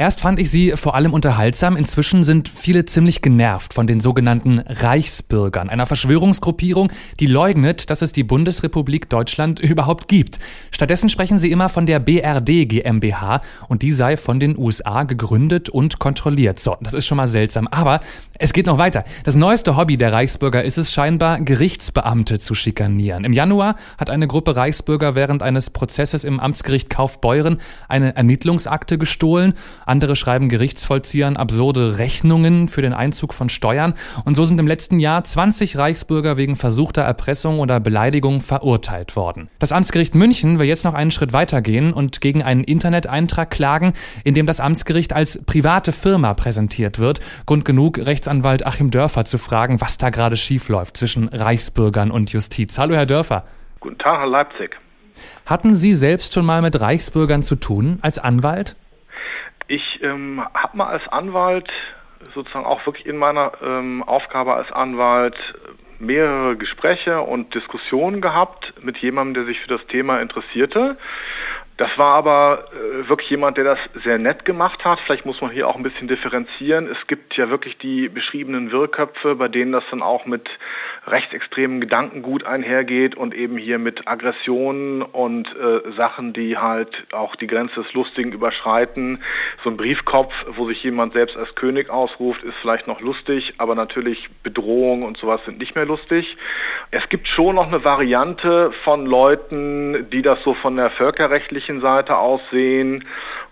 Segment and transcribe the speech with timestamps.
[0.00, 4.60] Erst fand ich sie vor allem unterhaltsam, inzwischen sind viele ziemlich genervt von den sogenannten
[4.60, 10.38] Reichsbürgern, einer Verschwörungsgruppierung, die leugnet, dass es die Bundesrepublik Deutschland überhaupt gibt.
[10.70, 15.68] Stattdessen sprechen sie immer von der BRD GmbH und die sei von den USA gegründet
[15.68, 16.60] und kontrolliert.
[16.60, 17.98] So, das ist schon mal seltsam, aber
[18.34, 19.02] es geht noch weiter.
[19.24, 23.24] Das neueste Hobby der Reichsbürger ist es scheinbar, Gerichtsbeamte zu schikanieren.
[23.24, 29.54] Im Januar hat eine Gruppe Reichsbürger während eines Prozesses im Amtsgericht Kaufbeuren eine Ermittlungsakte gestohlen.
[29.88, 33.94] Andere schreiben Gerichtsvollziehern absurde Rechnungen für den Einzug von Steuern.
[34.24, 39.48] Und so sind im letzten Jahr 20 Reichsbürger wegen versuchter Erpressung oder Beleidigung verurteilt worden.
[39.58, 44.34] Das Amtsgericht München will jetzt noch einen Schritt weitergehen und gegen einen Interneteintrag klagen, in
[44.34, 47.20] dem das Amtsgericht als private Firma präsentiert wird.
[47.46, 52.78] Grund genug, Rechtsanwalt Achim Dörfer zu fragen, was da gerade schiefläuft zwischen Reichsbürgern und Justiz.
[52.78, 53.44] Hallo, Herr Dörfer.
[53.80, 54.76] Guten Tag, Herr Leipzig.
[55.46, 58.76] Hatten Sie selbst schon mal mit Reichsbürgern zu tun als Anwalt?
[59.70, 61.70] Ich ähm, habe mal als Anwalt
[62.34, 65.36] sozusagen auch wirklich in meiner ähm, Aufgabe als Anwalt
[65.98, 70.96] mehrere Gespräche und Diskussionen gehabt mit jemandem, der sich für das Thema interessierte.
[71.78, 74.98] Das war aber äh, wirklich jemand, der das sehr nett gemacht hat.
[75.06, 76.88] Vielleicht muss man hier auch ein bisschen differenzieren.
[76.90, 80.50] Es gibt ja wirklich die beschriebenen Wirrköpfe, bei denen das dann auch mit
[81.06, 87.46] rechtsextremen Gedankengut einhergeht und eben hier mit Aggressionen und äh, Sachen, die halt auch die
[87.46, 89.22] Grenze des Lustigen überschreiten.
[89.62, 93.76] So ein Briefkopf, wo sich jemand selbst als König ausruft, ist vielleicht noch lustig, aber
[93.76, 96.36] natürlich Bedrohung und sowas sind nicht mehr lustig.
[96.90, 101.80] Es gibt schon noch eine Variante von Leuten, die das so von der völkerrechtlichen rechtlichen
[101.80, 103.04] Seite aussehen.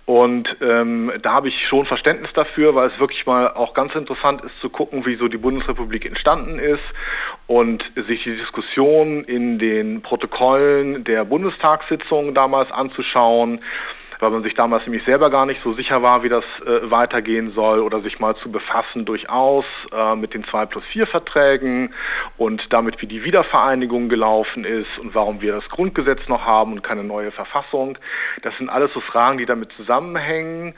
[0.06, 4.41] Und ähm, da habe ich schon Verständnis dafür, weil es wirklich mal auch ganz interessant
[4.42, 6.84] ist zu gucken, wie so die Bundesrepublik entstanden ist
[7.48, 13.61] und sich die Diskussion in den Protokollen der Bundestagssitzungen damals anzuschauen
[14.20, 17.52] weil man sich damals nämlich selber gar nicht so sicher war, wie das äh, weitergehen
[17.52, 21.95] soll oder sich mal zu befassen durchaus äh, mit den 2 plus 4 Verträgen
[22.36, 26.83] und damit, wie die Wiedervereinigung gelaufen ist und warum wir das Grundgesetz noch haben und
[26.83, 27.98] keine neue Verfassung.
[28.42, 30.74] Das sind alles so Fragen, die damit zusammenhängen.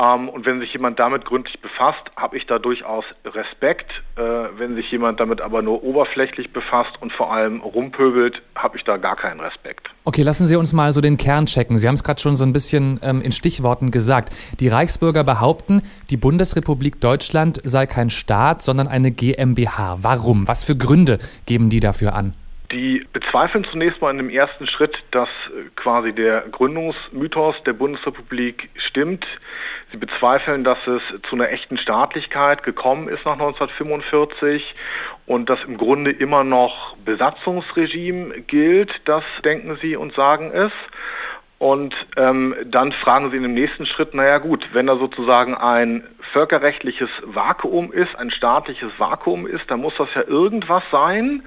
[0.00, 3.90] Ähm, und wenn sich jemand damit gründlich befasst, habe ich da durchaus Respekt.
[4.16, 4.22] Äh,
[4.56, 8.96] wenn sich jemand damit aber nur oberflächlich befasst und vor allem rumpöbelt, habe ich da
[8.96, 9.88] gar keinen Respekt.
[10.04, 11.76] Okay, lassen Sie uns mal so den Kern checken.
[11.76, 14.30] Sie haben es gerade schon so ein bisschen ähm, in Stichworten gesagt.
[14.58, 19.98] Die Reichsbürger behaupten, die Bundesrepublik Deutschland sei kein Staat, sondern eine GmbH.
[20.00, 20.48] Warum?
[20.48, 22.34] Was für Gründe geben die dafür an?
[22.72, 28.70] Die bezweifeln zunächst mal in dem ersten Schritt, dass äh, quasi der Gründungsmythos der Bundesrepublik
[28.76, 29.26] stimmt.
[29.90, 34.74] Sie bezweifeln, dass es zu einer echten Staatlichkeit gekommen ist nach 1945
[35.26, 38.92] und dass im Grunde immer noch Besatzungsregime gilt.
[39.04, 40.72] Das denken sie und sagen es.
[41.58, 46.04] Und ähm, dann fragen sie in dem nächsten Schritt, naja gut, wenn da sozusagen ein
[46.32, 51.42] völkerrechtliches Vakuum ist, ein staatliches Vakuum ist, dann muss das ja irgendwas sein,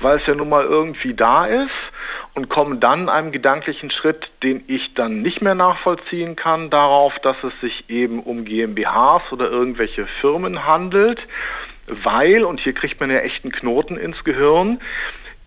[0.00, 1.70] weil es ja nun mal irgendwie da ist
[2.34, 7.36] und kommen dann einem gedanklichen Schritt, den ich dann nicht mehr nachvollziehen kann, darauf, dass
[7.42, 11.20] es sich eben um GmbHs oder irgendwelche Firmen handelt,
[11.86, 14.80] weil, und hier kriegt man ja echt einen Knoten ins Gehirn,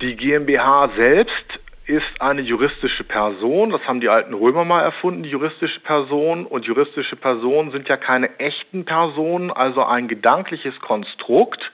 [0.01, 3.69] die GmbH selbst ist eine juristische Person.
[3.69, 6.45] Das haben die alten Römer mal erfunden, die juristische Person.
[6.45, 11.71] Und juristische Personen sind ja keine echten Personen, also ein gedankliches Konstrukt.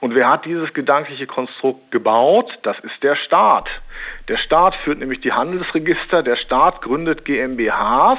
[0.00, 2.58] Und wer hat dieses gedankliche Konstrukt gebaut?
[2.62, 3.68] Das ist der Staat.
[4.28, 8.18] Der Staat führt nämlich die Handelsregister, der Staat gründet GmbHs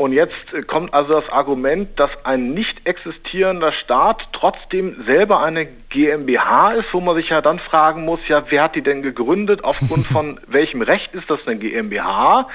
[0.00, 0.34] und jetzt
[0.66, 7.02] kommt also das Argument, dass ein nicht existierender Staat trotzdem selber eine GmbH ist, wo
[7.02, 10.80] man sich ja dann fragen muss, ja, wer hat die denn gegründet, aufgrund von welchem
[10.80, 12.48] Recht ist das eine GmbH?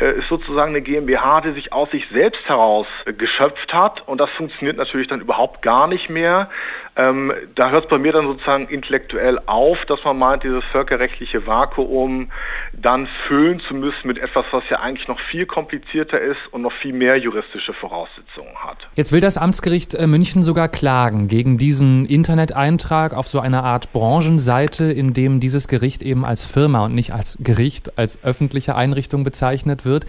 [0.00, 4.30] Äh, ist sozusagen eine GmbH, die sich aus sich selbst heraus geschöpft hat und das
[4.30, 6.50] funktioniert natürlich dann überhaupt gar nicht mehr.
[6.98, 11.46] Ähm, da hört es bei mir dann sozusagen intellektuell auf, dass man meint, dieses völkerrechtliche
[11.46, 12.32] Vakuum
[12.72, 16.72] dann füllen zu müssen mit etwas, was ja eigentlich noch viel komplizierter ist und noch
[16.72, 18.78] viel mehr juristische Voraussetzungen hat.
[18.94, 23.92] Jetzt will das Amtsgericht äh, München sogar klagen gegen diesen Interneteintrag auf so einer Art
[23.92, 29.24] Branchenseite, in dem dieses Gericht eben als Firma und nicht als Gericht, als öffentliche Einrichtung
[29.24, 30.06] bezeichnet wird.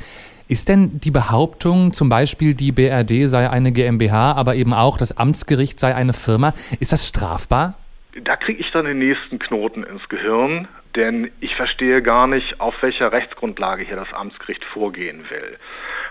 [0.48, 5.16] Ist denn die Behauptung, zum Beispiel die BRD sei eine GmbH, aber eben auch das
[5.16, 7.76] Amtsgericht sei eine Firma, ist das strafbar?
[8.24, 12.74] Da kriege ich dann den nächsten Knoten ins Gehirn, denn ich verstehe gar nicht, auf
[12.82, 15.58] welcher Rechtsgrundlage hier das Amtsgericht vorgehen will.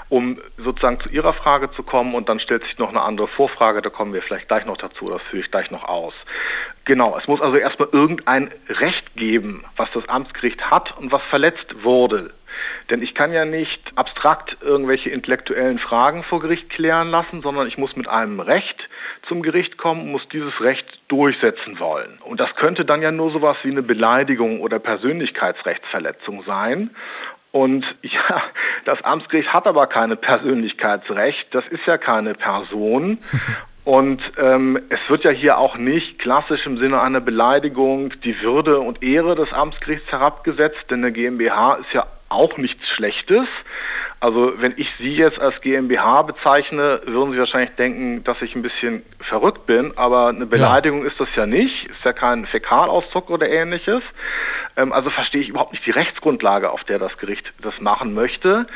[0.08, 3.82] Um sozusagen zu Ihrer Frage zu kommen und dann stellt sich noch eine andere Vorfrage,
[3.82, 6.14] da kommen wir vielleicht gleich noch dazu, das führe ich gleich noch aus.
[6.84, 11.84] Genau, es muss also erstmal irgendein Recht geben, was das Amtsgericht hat und was verletzt
[11.84, 12.32] wurde.
[12.90, 17.78] Denn ich kann ja nicht abstrakt irgendwelche intellektuellen Fragen vor Gericht klären lassen, sondern ich
[17.78, 18.88] muss mit einem Recht
[19.28, 22.18] zum Gericht kommen und muss dieses Recht durchsetzen wollen.
[22.24, 26.90] Und das könnte dann ja nur sowas wie eine Beleidigung oder Persönlichkeitsrechtsverletzung sein.
[27.58, 28.42] Und ja,
[28.84, 33.18] das Amtsgericht hat aber keine Persönlichkeitsrecht, das ist ja keine Person.
[33.84, 38.80] Und ähm, es wird ja hier auch nicht klassisch im Sinne einer Beleidigung die Würde
[38.80, 43.46] und Ehre des Amtsgerichts herabgesetzt, denn eine GmbH ist ja auch nichts Schlechtes.
[44.20, 48.60] Also wenn ich Sie jetzt als GmbH bezeichne, würden Sie wahrscheinlich denken, dass ich ein
[48.60, 51.08] bisschen verrückt bin, aber eine Beleidigung ja.
[51.08, 54.02] ist das ja nicht, ist ja kein Fäkalausdruck oder ähnliches.
[54.78, 58.66] Ähm, also verstehe ich überhaupt nicht die Rechtsgrundlage, auf der das Gericht das machen möchte.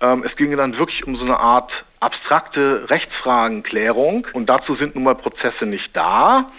[0.00, 1.70] Ähm, es ginge dann wirklich um so eine Art
[2.00, 6.50] abstrakte Rechtsfragenklärung und dazu sind nun mal Prozesse nicht da.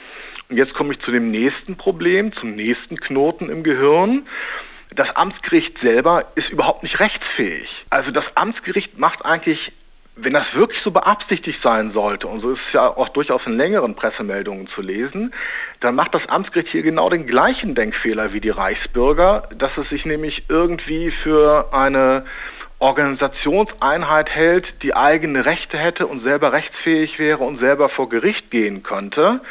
[0.50, 4.28] Und jetzt komme ich zu dem nächsten Problem, zum nächsten Knoten im Gehirn.
[4.94, 7.70] Das Amtsgericht selber ist überhaupt nicht rechtsfähig.
[7.90, 9.72] Also das Amtsgericht macht eigentlich
[10.16, 13.54] wenn das wirklich so beabsichtigt sein sollte, und so ist es ja auch durchaus in
[13.54, 15.34] längeren Pressemeldungen zu lesen,
[15.80, 20.06] dann macht das Amtsgericht hier genau den gleichen Denkfehler wie die Reichsbürger, dass es sich
[20.06, 22.26] nämlich irgendwie für eine
[22.80, 28.82] Organisationseinheit hält, die eigene Rechte hätte und selber rechtsfähig wäre und selber vor Gericht gehen
[28.82, 29.42] könnte.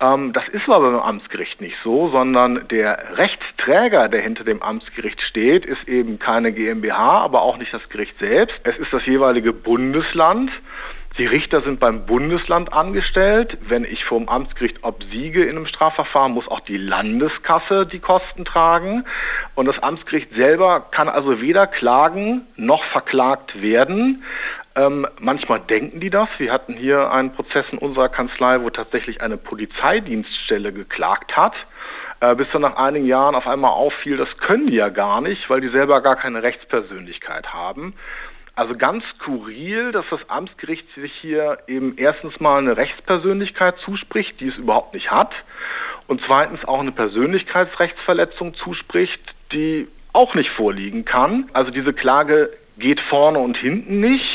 [0.00, 5.20] Ähm, das ist aber beim Amtsgericht nicht so, sondern der Rechtsträger, der hinter dem Amtsgericht
[5.20, 8.56] steht, ist eben keine GmbH, aber auch nicht das Gericht selbst.
[8.64, 10.50] Es ist das jeweilige Bundesland.
[11.16, 13.56] Die Richter sind beim Bundesland angestellt.
[13.68, 19.04] Wenn ich vom Amtsgericht obsiege in einem Strafverfahren, muss auch die Landeskasse die Kosten tragen.
[19.54, 24.24] Und das Amtsgericht selber kann also weder klagen noch verklagt werden.
[24.74, 26.28] Ähm, manchmal denken die das.
[26.38, 31.54] Wir hatten hier einen Prozess in unserer Kanzlei, wo tatsächlich eine Polizeidienststelle geklagt hat,
[32.18, 35.48] äh, bis dann nach einigen Jahren auf einmal auffiel, das können die ja gar nicht,
[35.48, 37.94] weil die selber gar keine Rechtspersönlichkeit haben.
[38.56, 44.48] Also ganz skurril, dass das Amtsgericht sich hier eben erstens mal eine Rechtspersönlichkeit zuspricht, die
[44.48, 45.32] es überhaupt nicht hat,
[46.06, 49.20] und zweitens auch eine Persönlichkeitsrechtsverletzung zuspricht,
[49.52, 51.50] die auch nicht vorliegen kann.
[51.52, 54.33] Also diese Klage geht vorne und hinten nicht.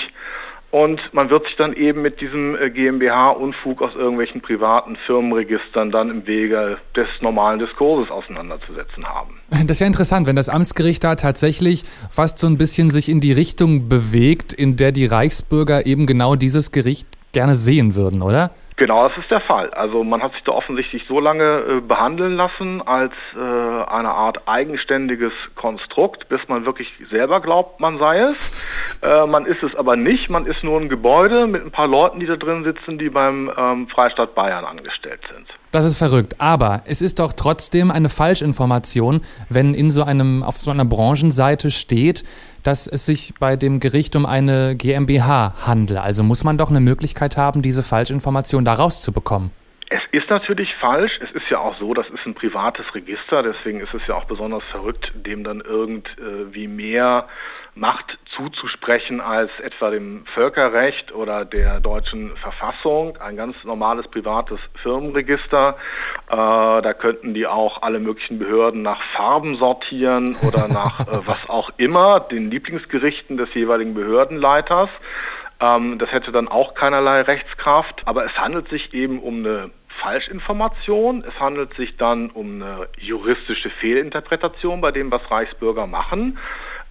[0.72, 6.12] Und man wird sich dann eben mit diesem äh, GmbH-Unfug aus irgendwelchen privaten Firmenregistern dann
[6.12, 9.40] im Wege des normalen Diskurses auseinanderzusetzen haben.
[9.50, 13.20] Das ist ja interessant, wenn das Amtsgericht da tatsächlich fast so ein bisschen sich in
[13.20, 18.52] die Richtung bewegt, in der die Reichsbürger eben genau dieses Gericht gerne sehen würden, oder?
[18.80, 19.72] Genau, das ist der Fall.
[19.72, 24.48] Also man hat sich da offensichtlich so lange äh, behandeln lassen als äh, eine Art
[24.48, 29.02] eigenständiges Konstrukt, bis man wirklich selber glaubt, man sei es.
[29.02, 32.22] Äh, man ist es aber nicht, man ist nur ein Gebäude mit ein paar Leuten,
[32.22, 35.50] die da drin sitzen, die beim ähm, Freistaat Bayern angestellt sind.
[35.72, 40.58] Das ist verrückt, aber es ist doch trotzdem eine Falschinformation, wenn in so einem auf
[40.58, 42.24] so einer Branchenseite steht,
[42.64, 46.02] dass es sich bei dem Gericht um eine GmbH handle.
[46.02, 49.52] Also muss man doch eine Möglichkeit haben, diese Falschinformation da rauszubekommen.
[50.12, 51.20] Ist natürlich falsch.
[51.22, 54.26] Es ist ja auch so, das ist ein privates Register, deswegen ist es ja auch
[54.26, 57.28] besonders verrückt, dem dann irgendwie mehr
[57.76, 63.18] Macht zuzusprechen als etwa dem Völkerrecht oder der deutschen Verfassung.
[63.18, 65.78] Ein ganz normales privates Firmenregister.
[66.28, 71.38] Äh, da könnten die auch alle möglichen Behörden nach Farben sortieren oder nach äh, was
[71.48, 74.90] auch immer, den Lieblingsgerichten des jeweiligen Behördenleiters.
[75.62, 78.02] Ähm, das hätte dann auch keinerlei Rechtskraft.
[78.06, 79.70] Aber es handelt sich eben um eine
[80.02, 81.24] Falschinformation.
[81.28, 86.38] Es handelt sich dann um eine juristische Fehlinterpretation bei dem, was Reichsbürger machen.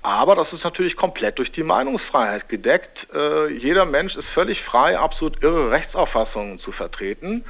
[0.02, 3.06] Aber das ist natürlich komplett durch die Meinungsfreiheit gedeckt.
[3.12, 7.44] Äh, jeder Mensch ist völlig frei, absolut irre Rechtsauffassungen zu vertreten.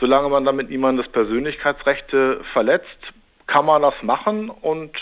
[0.00, 2.98] Solange man damit niemandes Persönlichkeitsrechte verletzt,
[3.46, 4.92] kann man das machen und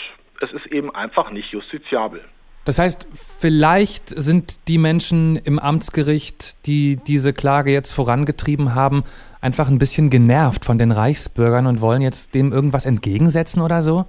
[0.41, 2.23] es ist eben einfach nicht justiziabel.
[2.65, 9.03] Das heißt, vielleicht sind die Menschen im Amtsgericht, die diese Klage jetzt vorangetrieben haben,
[9.41, 14.05] einfach ein bisschen genervt von den Reichsbürgern und wollen jetzt dem irgendwas entgegensetzen oder so?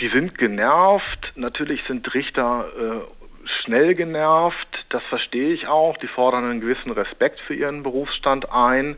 [0.00, 1.32] Die sind genervt.
[1.36, 4.56] Natürlich sind Richter äh, schnell genervt.
[4.88, 5.96] Das verstehe ich auch.
[5.98, 8.96] Die fordern einen gewissen Respekt für ihren Berufsstand ein.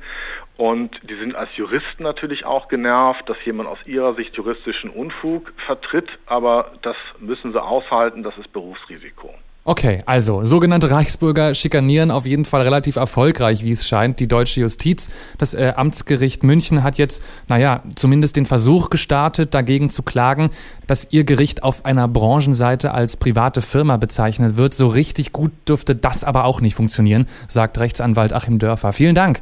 [0.56, 5.52] Und die sind als Juristen natürlich auch genervt, dass jemand aus ihrer Sicht juristischen Unfug
[5.66, 6.08] vertritt.
[6.26, 8.22] Aber das müssen sie aushalten.
[8.22, 9.34] Das ist Berufsrisiko.
[9.66, 14.60] Okay, also sogenannte Reichsbürger schikanieren auf jeden Fall relativ erfolgreich, wie es scheint, die deutsche
[14.60, 15.08] Justiz.
[15.38, 20.50] Das äh, Amtsgericht München hat jetzt, naja, zumindest den Versuch gestartet, dagegen zu klagen,
[20.86, 24.74] dass ihr Gericht auf einer Branchenseite als private Firma bezeichnet wird.
[24.74, 28.92] So richtig gut dürfte das aber auch nicht funktionieren, sagt Rechtsanwalt Achim Dörfer.
[28.92, 29.40] Vielen Dank.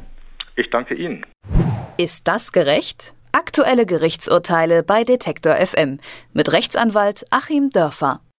[0.55, 1.25] Ich danke Ihnen.
[1.97, 3.13] Ist das gerecht?
[3.31, 5.99] Aktuelle Gerichtsurteile bei Detektor FM
[6.33, 8.21] mit Rechtsanwalt Achim Dörfer.